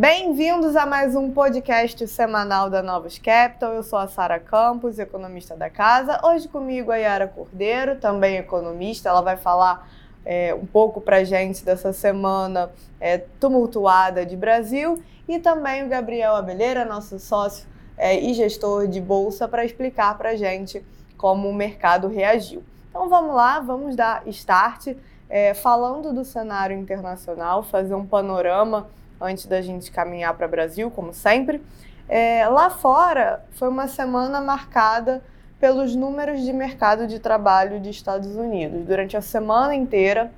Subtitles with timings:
[0.00, 3.74] Bem-vindos a mais um podcast semanal da Novos Capital.
[3.74, 6.18] Eu sou a Sara Campos, economista da casa.
[6.24, 9.10] Hoje comigo a Yara Cordeiro, também economista.
[9.10, 9.86] Ela vai falar
[10.24, 15.02] é, um pouco para gente dessa semana é, tumultuada de Brasil.
[15.28, 20.34] E também o Gabriel Abelheira, nosso sócio é, e gestor de bolsa, para explicar para
[20.34, 20.82] gente
[21.18, 22.62] como o mercado reagiu.
[22.88, 24.96] Então vamos lá, vamos dar start
[25.28, 28.88] é, falando do cenário internacional, fazer um panorama
[29.20, 31.62] antes da gente caminhar para o Brasil, como sempre.
[32.08, 35.22] É, lá fora foi uma semana marcada
[35.60, 38.86] pelos números de mercado de trabalho dos Estados Unidos.
[38.86, 40.32] Durante a semana inteira,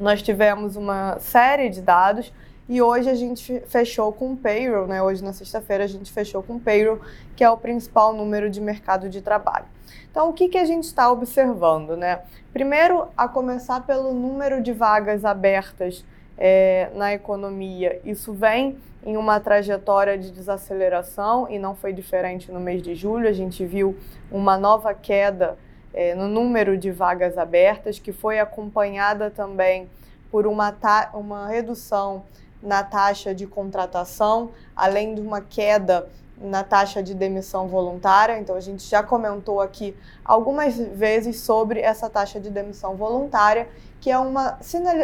[0.00, 2.32] nós tivemos uma série de dados
[2.68, 5.00] e hoje a gente fechou com o payroll, né?
[5.02, 7.00] Hoje na sexta-feira a gente fechou com o payroll,
[7.36, 9.66] que é o principal número de mercado de trabalho.
[10.10, 12.22] Então, o que, que a gente está observando, né?
[12.52, 16.04] Primeiro, a começar pelo número de vagas abertas
[16.38, 18.00] é, na economia.
[18.04, 23.28] Isso vem em uma trajetória de desaceleração e não foi diferente no mês de julho.
[23.28, 23.96] A gente viu
[24.30, 25.56] uma nova queda
[25.94, 29.88] é, no número de vagas abertas, que foi acompanhada também
[30.30, 30.76] por uma,
[31.14, 32.24] uma redução
[32.62, 38.38] na taxa de contratação, além de uma queda na taxa de demissão voluntária.
[38.38, 43.68] Então, a gente já comentou aqui algumas vezes sobre essa taxa de demissão voluntária,
[44.06, 44.56] que é uma,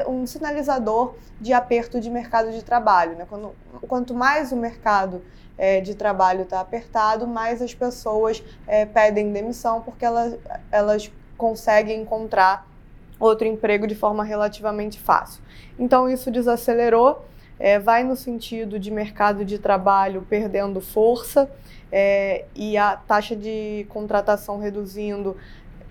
[0.07, 3.17] um sinalizador de aperto de mercado de trabalho.
[3.17, 3.27] Né?
[3.29, 3.53] Quando,
[3.89, 5.21] quanto mais o mercado
[5.59, 10.39] é, de trabalho está apertado, mais as pessoas é, pedem demissão, porque elas,
[10.71, 12.65] elas conseguem encontrar
[13.19, 15.43] outro emprego de forma relativamente fácil.
[15.77, 17.25] Então, isso desacelerou
[17.59, 21.51] é, vai no sentido de mercado de trabalho perdendo força
[21.93, 25.37] é, e a taxa de contratação reduzindo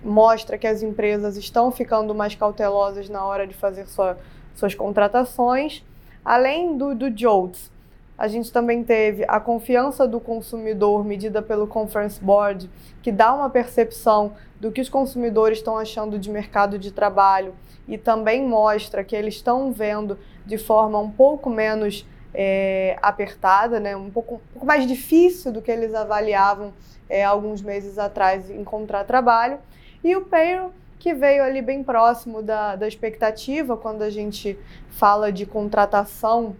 [0.04, 4.18] mostra que as empresas estão ficando mais cautelosas na hora de fazer sua,
[4.54, 5.84] suas contratações.
[6.24, 7.70] Além do, do JOLTS,
[8.16, 12.70] a gente também teve a confiança do consumidor medida pelo Conference Board,
[13.02, 17.54] que dá uma percepção do que os consumidores estão achando de mercado de trabalho
[17.88, 23.96] e também mostra que eles estão vendo de forma um pouco menos é, apertada, né?
[23.96, 26.72] um, pouco, um pouco mais difícil do que eles avaliavam
[27.08, 29.58] é, alguns meses atrás encontrar trabalho.
[30.04, 34.58] E o payroll, que veio ali bem próximo da, da expectativa quando a gente
[34.90, 36.56] fala de contratação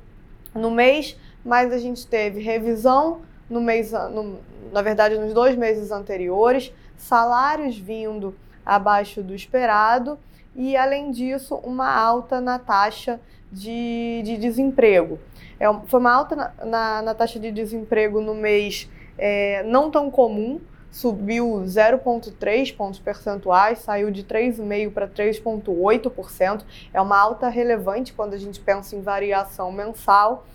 [0.54, 4.38] no mês, mas a gente teve revisão no mês, no,
[4.72, 10.18] na verdade, nos dois meses anteriores, salários vindo abaixo do esperado
[10.54, 13.20] e, além disso, uma alta na taxa
[13.50, 15.18] de, de desemprego.
[15.58, 18.88] É, foi uma alta na, na, na, taxa de desemprego no mês
[19.18, 20.60] é, não tão comum,
[20.92, 26.62] subiu 0,3 pontos percentuais, saiu de 3,5% para 3,8%.
[26.92, 30.46] É uma alta relevante quando a gente pensa em variação mensal,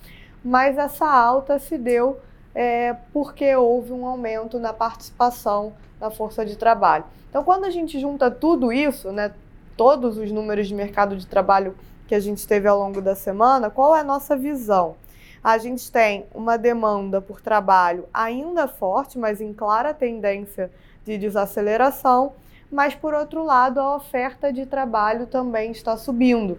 [0.42, 2.20] mas essa alta se deu
[2.54, 7.04] é, porque houve um aumento na participação da força de trabalho.
[7.28, 9.32] Então, quando a gente junta tudo isso, né,
[9.76, 11.76] todos os números de mercado de trabalho
[12.06, 14.94] que a gente teve ao longo da semana, qual é a nossa visão?
[15.42, 20.70] A gente tem uma demanda por trabalho ainda forte, mas em clara tendência
[21.04, 22.32] de desaceleração,
[22.70, 26.58] mas por outro lado, a oferta de trabalho também está subindo.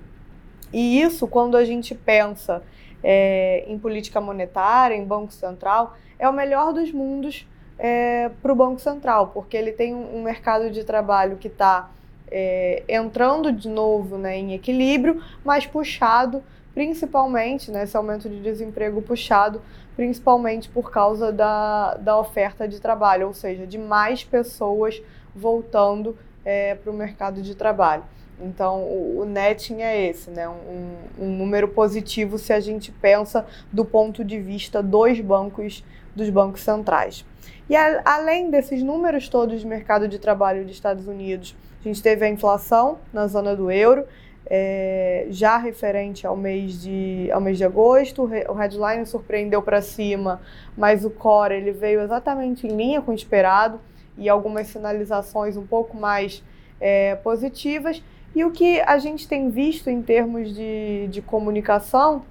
[0.74, 2.64] E isso, quando a gente pensa
[3.04, 7.48] é, em política monetária, em Banco Central, é o melhor dos mundos
[7.78, 11.90] é, para o Banco Central, porque ele tem um, mercado de trabalho que está
[12.30, 16.44] é, entrando de novo né, em equilíbrio, mas puxado
[16.80, 19.62] principalmente, né, aumento de desemprego puxado
[19.98, 25.02] principalmente por causa da, da oferta de trabalho, ou seja, de mais pessoas
[25.36, 28.04] voltando é, para o mercado de trabalho.
[28.40, 30.48] Então, o, o netting é esse, né?
[30.48, 35.84] Um, um, número positivo se a gente pensa do ponto de vista dos bancos,
[36.16, 37.26] dos bancos centrais.
[37.70, 42.02] E a, além desses números todos de mercado de trabalho dos Estados Unidos, a gente
[42.02, 44.06] teve a inflação na zona do euro,
[44.46, 48.24] é, já referente ao mês de, ao mês de agosto.
[48.24, 50.42] O headline surpreendeu para cima,
[50.78, 53.80] mas o core ele veio exatamente em linha com o esperado
[54.18, 56.44] e algumas sinalizações um pouco mais
[56.80, 58.04] é, positivas.
[58.36, 62.24] E o que a gente tem visto em termos de, de comunicação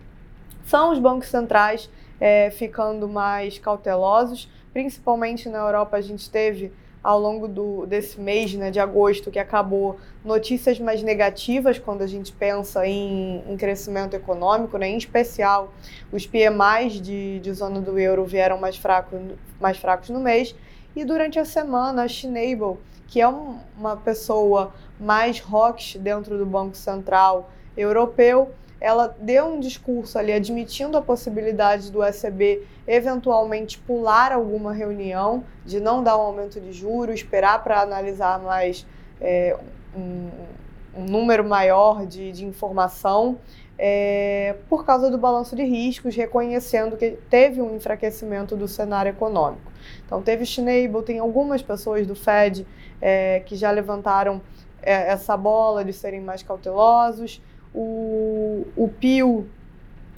[0.64, 1.90] são os bancos centrais
[2.20, 6.72] é, ficando mais cautelosos, principalmente na Europa a gente teve
[7.02, 12.06] ao longo do, desse mês né, de agosto que acabou notícias mais negativas quando a
[12.06, 15.72] gente pensa em, em crescimento econômico, né, em especial
[16.12, 19.16] os PMIs de, de zona do euro vieram mais, fraco,
[19.60, 20.54] mais fracos no mês.
[20.96, 22.78] E durante a semana a Schneibel
[23.08, 30.18] que é uma pessoa mais rocks dentro do Banco Central Europeu, ela deu um discurso
[30.18, 36.60] ali admitindo a possibilidade do ECB eventualmente pular alguma reunião, de não dar um aumento
[36.60, 38.86] de juros, esperar para analisar mais
[39.20, 39.56] é,
[39.96, 40.30] um,
[40.96, 43.38] um, número maior de, de informação,
[43.76, 49.70] é, por causa do balanço de riscos, reconhecendo que teve um enfraquecimento do cenário econômico.
[50.06, 52.66] Então, teve Schneibel, tem algumas pessoas do Fed
[53.00, 54.40] é, que já levantaram
[54.82, 57.40] é, essa bola de serem mais cautelosos
[57.80, 59.46] o, o Pio,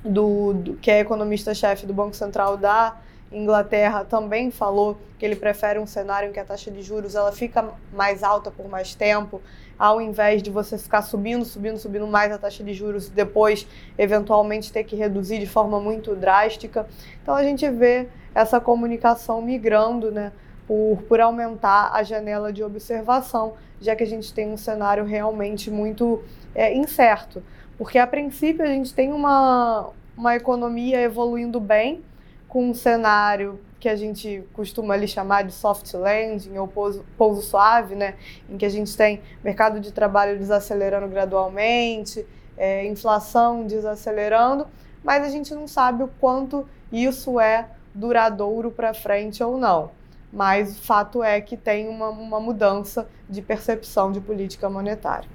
[0.03, 2.97] do, do que é economista-chefe do Banco Central da
[3.31, 7.31] Inglaterra, também falou que ele prefere um cenário em que a taxa de juros ela
[7.33, 9.43] fica mais alta por mais tempo,
[9.79, 13.67] ao invés de você ficar subindo, subindo, subindo mais a taxa de juros e depois,
[13.99, 16.87] eventualmente, ter que reduzir de forma muito drástica.
[17.23, 20.33] Então, a gente vê essa comunicação migrando, né?
[20.71, 25.69] Por, por aumentar a janela de observação, já que a gente tem um cenário realmente
[25.69, 26.23] muito
[26.55, 27.43] é, incerto.
[27.77, 32.05] Porque, a princípio, a gente tem uma, uma economia evoluindo bem,
[32.47, 37.43] com um cenário que a gente costuma ali chamar de soft landing ou pouso, pouso
[37.43, 38.15] suave, né?
[38.49, 42.25] em que a gente tem mercado de trabalho desacelerando gradualmente,
[42.57, 44.69] é, inflação desacelerando,
[45.03, 49.99] mas a gente não sabe o quanto isso é duradouro para frente ou não.
[50.33, 55.29] Mas o fato é que tem uma, uma mudança de percepção de política monetária.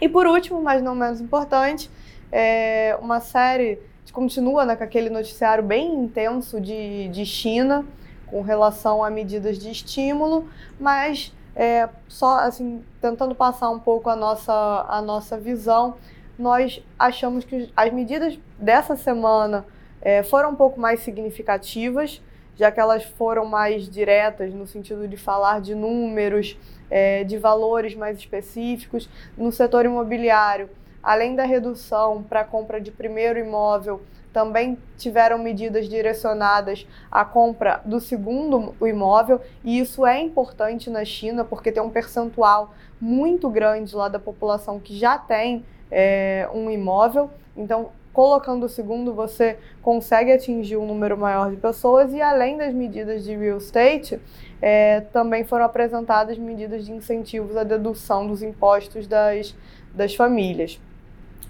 [0.00, 1.90] E por último, mas não menos importante,
[2.32, 7.84] é uma série que continua né, com aquele noticiário bem intenso de, de China
[8.26, 10.48] com relação a medidas de estímulo,
[10.78, 15.96] mas é, só assim tentando passar um pouco a nossa, a nossa visão,
[16.38, 19.66] nós achamos que as medidas dessa semana
[20.00, 22.22] é, foram um pouco mais significativas,
[22.56, 26.56] já que elas foram mais diretas no sentido de falar de números,
[26.90, 29.08] é, de valores mais específicos.
[29.36, 30.68] No setor imobiliário,
[31.02, 34.00] além da redução para a compra de primeiro imóvel,
[34.32, 41.44] também tiveram medidas direcionadas à compra do segundo imóvel, e isso é importante na China,
[41.44, 47.30] porque tem um percentual muito grande lá da população que já tem é, um imóvel.
[47.56, 47.90] Então,
[48.20, 53.24] colocando o segundo, você consegue atingir um número maior de pessoas, e além das medidas
[53.24, 54.20] de real estate,
[54.60, 59.56] é, também foram apresentadas medidas de incentivos à dedução dos impostos das,
[59.94, 60.78] das famílias.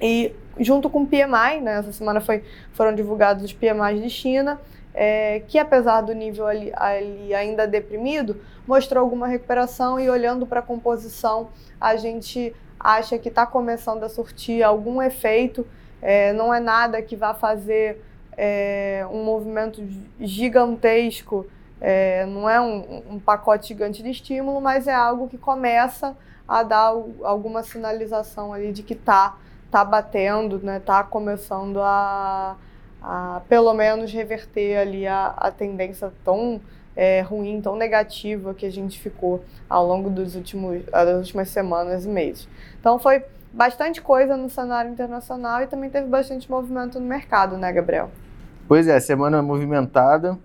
[0.01, 4.61] E junto com o PMI, né, essa semana foi, foram divulgados os PMIs de China,
[4.95, 10.61] é, que apesar do nível ali, ali, ainda deprimido, mostrou alguma recuperação e olhando para
[10.61, 11.49] a composição,
[11.81, 15.67] a gente acha que está começando a surtir algum efeito,
[16.03, 18.03] é, não é nada que vá fazer
[18.37, 19.83] é, um movimento
[20.19, 21.47] gigantesco
[21.81, 26.15] é, não é um, um, pacote gigante de estímulo, mas é algo que começa
[26.47, 26.93] a dar
[27.23, 29.39] alguma sinalização ali de que está
[29.71, 32.57] tá batendo, né, tá começando a,
[33.01, 36.61] a pelo menos reverter ali a, a tendência tão
[36.95, 42.05] é, ruim, tão negativa que a gente ficou ao longo dos últimos, das últimas semanas
[42.05, 42.47] e meses.
[42.79, 47.73] Então foi bastante coisa no cenário internacional e também teve bastante movimento no mercado, né,
[47.73, 48.11] Gabriel?
[48.69, 50.39] Pois é, semana movimentada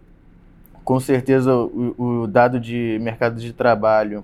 [0.83, 4.23] com certeza o, o, dado de mercado de trabalho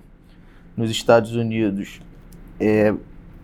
[0.76, 2.00] nos Estados Unidos
[2.60, 2.94] é,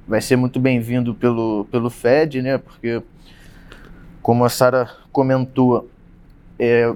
[0.06, 2.58] vai ser muito bem-vindo pelo, pelo Fed, né?
[2.58, 3.02] Porque,
[4.22, 5.90] como a Sara comentou,
[6.58, 6.94] é,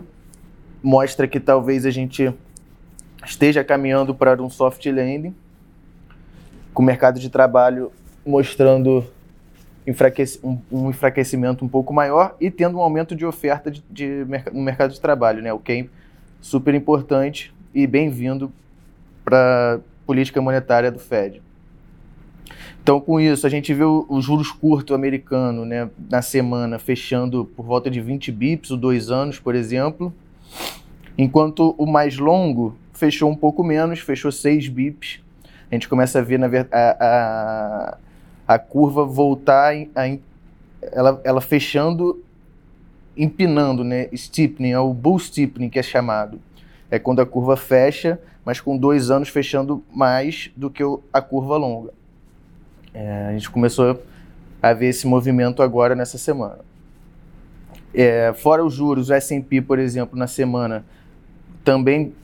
[0.81, 2.33] mostra que talvez a gente
[3.27, 5.35] esteja caminhando para um soft landing,
[6.73, 7.91] com o mercado de trabalho
[8.25, 9.05] mostrando
[9.87, 14.25] enfraquec um, um, enfraquecimento um pouco maior e tendo um aumento de oferta de, de,
[14.53, 15.53] no mercado de trabalho, né?
[15.53, 15.87] O que é
[16.41, 18.53] super importante e bem-vindo
[19.25, 21.43] para a política monetária do Fed.
[22.83, 27.65] Então, com isso, a gente viu os juros curto americano né, na semana fechando por
[27.65, 30.13] volta de 20 bips, o dois anos, por exemplo,
[31.17, 35.21] enquanto o mais longo fechou um pouco menos, fechou 6 bips.
[35.71, 37.97] A gente começa a ver na, a,
[38.47, 40.19] a curva voltar, a,
[40.93, 42.23] ela, ela fechando
[43.17, 44.09] empinando, né?
[44.15, 46.41] Steepening, é o bull steepening que é chamado.
[46.91, 50.83] É quando a curva fecha, mas com dois anos fechando mais do que
[51.13, 51.93] a curva longa.
[52.93, 54.03] É, a gente começou
[54.63, 56.59] a ver esse movimento agora nessa semana.
[57.95, 60.85] É, fora os juros, o S&P, por exemplo, na semana
[61.65, 62.15] também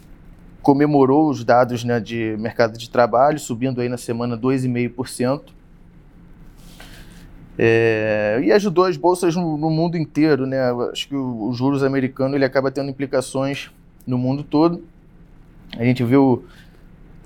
[0.62, 5.57] comemorou os dados né, de mercado de trabalho, subindo aí na semana 2,5%.
[7.60, 10.58] É, e ajudou as bolsas no, no, mundo inteiro, né?
[10.92, 13.68] Acho que o, o, juros americano ele acaba tendo implicações
[14.06, 14.84] no mundo todo.
[15.76, 16.44] A gente viu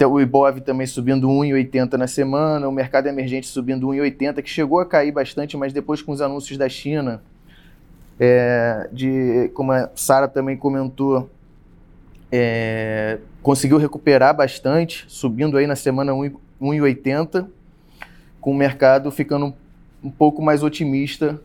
[0.02, 4.86] o Ibov também subindo 1,80 na semana, o mercado emergente subindo 1,80, que chegou a
[4.86, 7.22] cair bastante, mas depois com os anúncios da China,
[8.18, 11.30] é, de, como a Sara também comentou,
[12.32, 17.46] é, conseguiu recuperar bastante, subindo aí na semana 1,80,
[18.40, 19.54] com o mercado ficando
[20.02, 21.40] um pouco mais otimista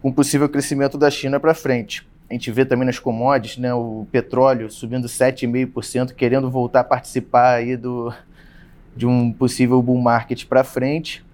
[0.00, 2.06] com o possível crescimento da China para frente.
[2.28, 7.54] A gente vê também nas commodities, né, o petróleo subindo 7,5%, querendo voltar a participar
[7.54, 8.12] aí do,
[8.94, 11.24] de um possível bull market para frente,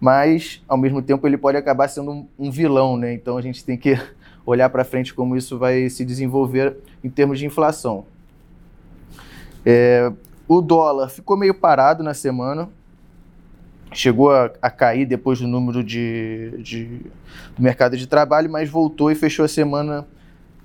[0.00, 3.12] mas ao mesmo tempo ele pode acabar sendo um, um vilão, né?
[3.12, 3.98] Então a gente tem que
[4.46, 8.04] olhar para frente como isso vai se desenvolver em termos de inflação.
[9.64, 10.12] É,
[10.46, 12.68] o dólar ficou meio parado na semana,
[13.92, 17.00] chegou a, a cair depois do número de, de,
[17.56, 20.06] do mercado de trabalho, mas voltou e fechou a semana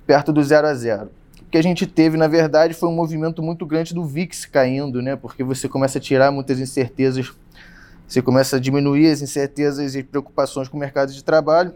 [0.06, 1.10] perto do zero a zero.
[1.42, 5.02] O que a gente teve, na verdade, foi um movimento muito grande do VIX caindo,
[5.02, 5.16] né?
[5.16, 7.32] Porque você começa a tirar muitas incertezas,
[8.08, 11.74] você começa a diminuir as incertezas e preocupações com o mercado de trabalho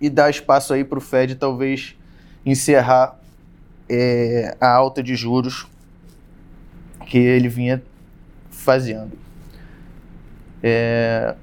[0.00, 1.96] e dá espaço aí para o Fed talvez
[2.44, 3.18] encerrar
[3.88, 5.66] é, a alta de juros
[7.06, 7.82] que ele vinha
[8.50, 9.25] fazendo.
[10.62, 11.34] É,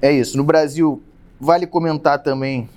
[0.00, 0.36] é isso.
[0.36, 1.02] No Brasil,
[1.40, 2.68] vale comentar também,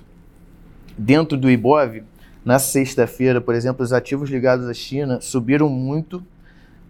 [0.96, 2.02] dentro do IBOV,
[2.44, 6.22] na sexta-feira, por exemplo, os ativos ligados à China subiram muito.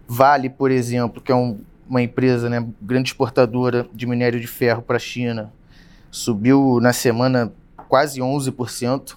[0.07, 1.59] Vale, por exemplo, que é um,
[1.89, 5.51] uma empresa, né, grande exportadora de minério de ferro para a China,
[6.11, 7.51] subiu na semana
[7.87, 9.15] quase 11%.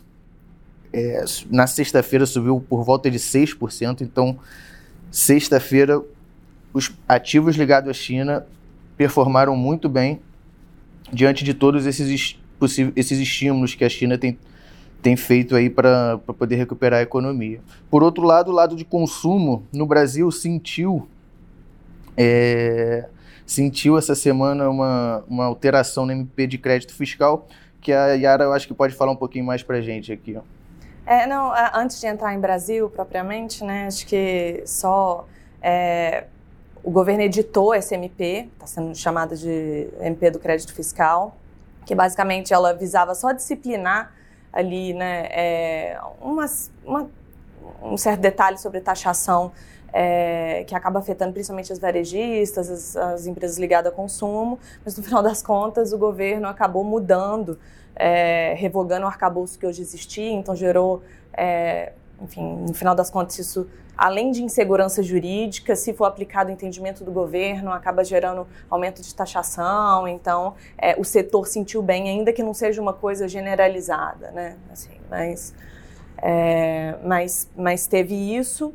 [0.90, 4.00] É, na sexta-feira subiu por volta de 6%.
[4.00, 4.38] Então,
[5.10, 6.00] sexta-feira
[6.72, 8.46] os ativos ligados à China
[8.98, 10.20] performaram muito bem
[11.12, 12.36] diante de todos esses,
[12.96, 14.36] esses estímulos que a China tem,
[15.00, 17.60] tem feito aí para poder recuperar a economia.
[17.88, 21.08] Por outro lado, o lado de consumo no Brasil sentiu
[22.16, 23.08] é,
[23.46, 27.46] sentiu essa semana uma, uma alteração no MP de crédito fiscal
[27.80, 30.36] que a Yara eu acho que pode falar um pouquinho mais para gente aqui.
[30.36, 30.42] Ó.
[31.06, 35.26] É, não, antes de entrar em Brasil propriamente, né, acho que só
[35.62, 36.24] é,
[36.82, 41.36] o governo editou essa MP, está sendo chamada de MP do crédito fiscal,
[41.84, 44.12] que basicamente ela visava só disciplinar
[44.52, 46.46] ali, né, é, uma,
[47.82, 49.52] um certo detalhe sobre taxação
[49.92, 55.02] é, que acaba afetando principalmente as varejistas, as, as, empresas ligadas a consumo, mas no
[55.04, 57.58] final das contas o governo acabou mudando,
[57.96, 63.38] é, revogando o arcabouço que hoje existia, então gerou, é, enfim, no final das contas
[63.38, 69.02] isso além de insegurança jurídica, se for aplicado o entendimento do governo, acaba gerando aumento
[69.02, 70.06] de taxação.
[70.06, 74.56] Então, é, o setor sentiu bem, ainda que não seja uma coisa generalizada, né?
[74.70, 75.52] Assim, mas,
[76.18, 78.72] é, mas, mas teve isso.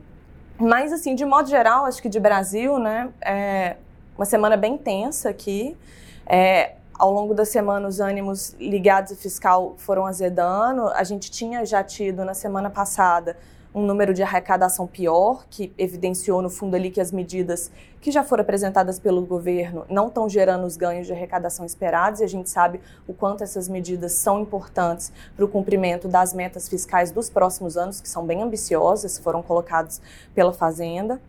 [0.59, 3.09] Mas, assim, de modo geral, acho que de Brasil, né?
[3.21, 3.77] É
[4.17, 5.77] uma semana bem tensa aqui.
[6.25, 6.73] É,
[7.03, 10.87] ao longo da semana, os ânimos ligados ao fiscal foram azedando.
[10.87, 13.35] A gente tinha já tido na semana passada
[13.75, 17.69] um número de arrecadação pior, que evidenciou no fundo ali que as medidas
[17.99, 22.23] que já foram apresentadas pelo governo não estão gerando os ganhos de arrecadação esperados, e
[22.23, 27.11] a gente sabe o quanto essas medidas são importantes para o cumprimento das metas fiscais
[27.11, 30.01] dos próximos anos, que são bem ambiciosas, foram colocadas
[30.33, 31.19] pela Fazenda.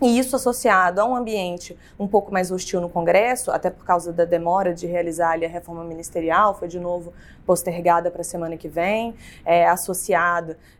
[0.00, 4.12] E isso associado a um ambiente um pouco mais hostil no Congresso, até por causa
[4.12, 7.12] da demora de realizar ali, a reforma ministerial, foi de novo
[7.48, 9.14] postergada para a semana que vem,
[9.46, 9.66] é,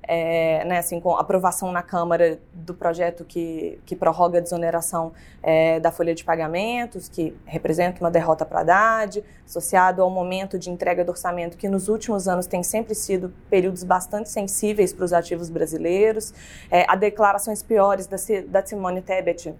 [0.06, 5.80] é, né, assim, com aprovação na Câmara do projeto que, que prorroga a desoneração é,
[5.80, 10.68] da folha de pagamentos, que representa uma derrota para a Haddad, associado ao momento de
[10.68, 15.14] entrega do orçamento, que nos últimos anos tem sempre sido períodos bastante sensíveis para os
[15.14, 16.34] ativos brasileiros,
[16.70, 19.54] é, a declarações piores da, da Simone Tebet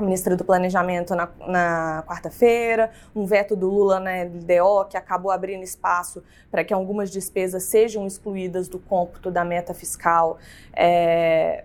[0.00, 5.62] ministra do Planejamento na, na quarta-feira, um veto do Lula na LDO que acabou abrindo
[5.62, 10.38] espaço para que algumas despesas sejam excluídas do cômputo da meta fiscal,
[10.74, 11.64] é,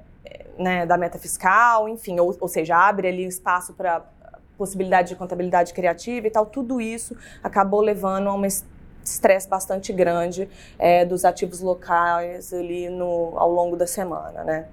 [0.58, 4.04] né, da meta fiscal, enfim, ou, ou seja, abre ali espaço para
[4.58, 6.46] possibilidade de contabilidade criativa e tal.
[6.46, 8.48] Tudo isso acabou levando a uma
[9.04, 10.50] estresse bastante grande
[10.80, 14.68] é, dos ativos locais ali no, ao longo da semana, né?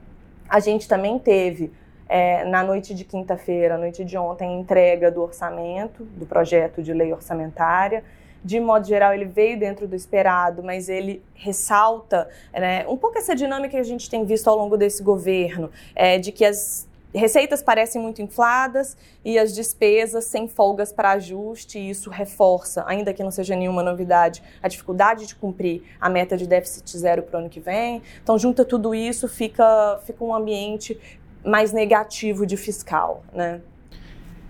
[0.48, 1.72] A gente também teve
[2.10, 7.12] é, na noite de quinta-feira, noite de ontem, entrega do orçamento, do projeto de lei
[7.12, 8.02] orçamentária.
[8.42, 13.36] De modo geral, ele veio dentro do esperado, mas ele ressalta né, um pouco essa
[13.36, 17.62] dinâmica que a gente tem visto ao longo desse governo, é, de que as receitas
[17.62, 23.22] parecem muito infladas e as despesas sem folgas para ajuste, e isso reforça, ainda que
[23.22, 27.40] não seja nenhuma novidade, a dificuldade de cumprir a meta de déficit zero para o
[27.40, 28.02] ano que vem.
[28.22, 30.98] Então, junta tudo isso, fica, fica um ambiente
[31.44, 33.60] mais negativo de fiscal, né?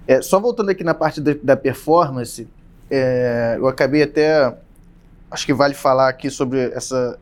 [0.06, 2.49] É, só voltando aqui na parte da, da performance,
[2.90, 4.56] é, eu acabei até,
[5.30, 7.18] acho que vale falar aqui sobre essa,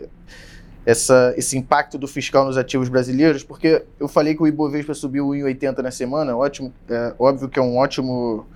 [0.87, 5.29] essa, esse impacto do fiscal nos ativos brasileiros, porque eu falei que o Ibovespa subiu
[5.29, 8.47] 1,80 na semana, ótimo, é, óbvio que é um ótimo,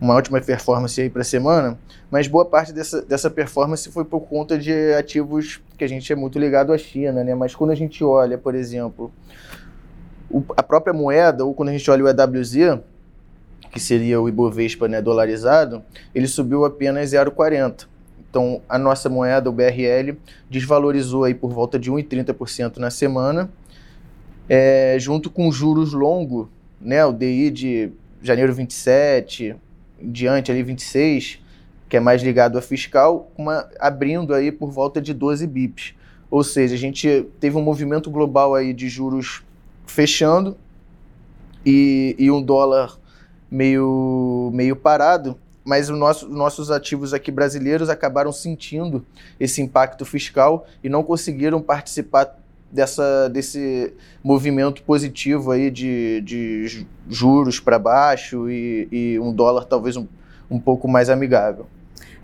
[0.00, 1.78] uma ótima performance aí para a semana,
[2.10, 6.16] mas boa parte dessa, dessa performance foi por conta de ativos que a gente é
[6.16, 7.34] muito ligado à China, né?
[7.34, 9.12] Mas quando a gente olha, por exemplo,
[10.34, 12.80] o, a própria moeda, ou quando a gente olha o EWZ,
[13.70, 15.80] que seria o Ibovespa né, dolarizado,
[16.12, 17.86] ele subiu apenas 0,40.
[18.28, 20.16] Então, a nossa moeda, o BRL,
[20.50, 23.48] desvalorizou aí por volta de 1,30% na semana,
[24.48, 26.50] é, junto com juros longo,
[26.80, 29.54] né, o DI de janeiro 27,
[30.02, 31.38] diante ali 26,
[31.88, 35.94] que é mais ligado a fiscal, uma, abrindo aí por volta de 12 bips.
[36.28, 39.43] Ou seja, a gente teve um movimento global aí de juros
[39.86, 40.56] fechando
[41.64, 42.98] e, e um dólar
[43.50, 49.04] meio, meio parado, mas os nosso, nossos ativos aqui brasileiros acabaram sentindo
[49.40, 52.38] esse impacto fiscal e não conseguiram participar
[52.70, 59.96] dessa, desse movimento positivo aí de, de juros para baixo e, e, um dólar talvez
[59.96, 60.06] um,
[60.50, 61.66] um pouco mais amigável.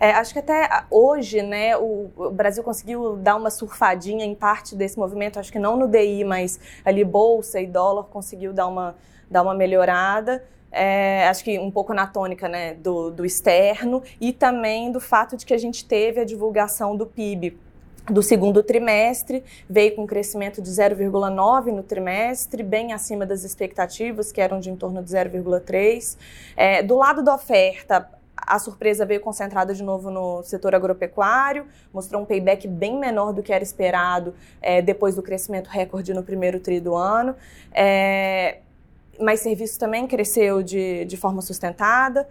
[0.01, 4.97] É, acho que até hoje, né, o, Brasil conseguiu dar uma surfadinha em parte desse
[4.97, 8.95] movimento, acho que não no DI, mas ali bolsa e dólar conseguiu dar uma,
[9.29, 14.31] dar uma melhorada é, acho que um pouco na tônica né, do, do externo e
[14.31, 17.59] também do fato de que a gente teve a divulgação do PIB
[18.09, 24.31] do segundo trimestre, veio com um crescimento de 0,9 no trimestre, bem acima das expectativas,
[24.31, 26.17] que eram de em torno de 0,3.
[26.57, 28.09] É, do lado da oferta,
[28.45, 33.43] a surpresa veio concentrada de novo no setor agropecuário, mostrou um payback bem menor do
[33.43, 37.35] que era esperado é, depois do crescimento recorde no primeiro tri do ano.
[37.71, 38.59] É,
[39.19, 42.27] mas serviço também cresceu de, de forma sustentada.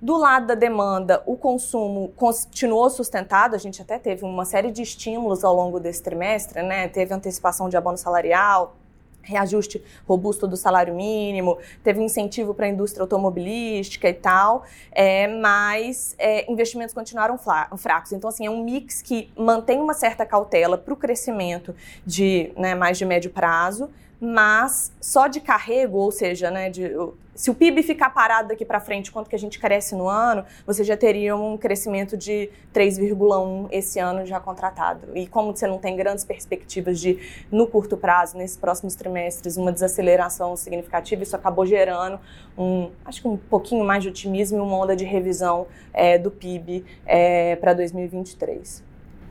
[0.00, 4.82] Do lado da demanda, o consumo continuou sustentado, a gente até teve uma série de
[4.82, 6.88] estímulos ao longo desse trimestre, né?
[6.88, 8.74] Teve antecipação de abono salarial,
[9.22, 16.14] reajuste robusto do salário mínimo, teve incentivo para a indústria automobilística e tal, é, mas
[16.18, 17.38] é, investimentos continuaram
[17.76, 18.12] fracos.
[18.12, 22.74] Então, assim, é um mix que mantém uma certa cautela para o crescimento de né,
[22.74, 26.92] mais de médio prazo, mas só de carrego, ou seja, né, de,
[27.34, 30.44] se o PIB ficar parado daqui para frente, quanto que a gente cresce no ano,
[30.66, 35.16] você já teria um crescimento de 3,1 esse ano já contratado.
[35.16, 37.18] E como você não tem grandes perspectivas de,
[37.50, 42.20] no curto prazo, nesses próximos trimestres, uma desaceleração significativa, isso acabou gerando
[42.56, 46.30] um, acho que um pouquinho mais de otimismo e uma onda de revisão é, do
[46.30, 48.84] PIB é, para 2023.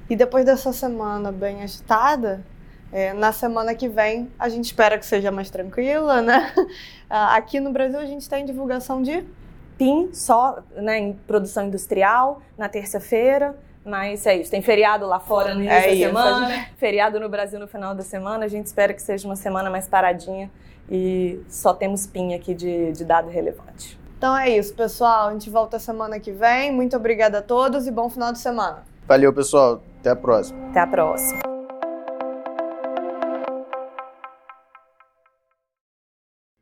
[0.09, 2.43] E depois dessa semana bem agitada,
[2.91, 6.51] é, na semana que vem, a gente espera que seja mais tranquila, né?
[7.13, 9.25] Ah, aqui no Brasil, a gente tem divulgação de
[9.77, 13.53] PIN só né, em produção industrial na terça-feira.
[13.83, 16.73] Mas é isso, tem feriado lá fora no início é da isso, semana, gente...
[16.77, 18.45] feriado no Brasil no final da semana.
[18.45, 20.49] A gente espera que seja uma semana mais paradinha
[20.89, 23.99] e só temos PIN aqui de, de dado relevante.
[24.17, 25.29] Então é isso, pessoal.
[25.29, 26.71] A gente volta semana que vem.
[26.71, 28.83] Muito obrigada a todos e bom final de semana.
[29.07, 29.81] Valeu, pessoal.
[29.99, 30.69] Até a próxima.
[30.69, 31.50] Até a próxima.